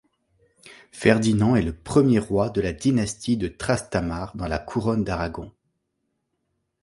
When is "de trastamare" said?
3.37-4.35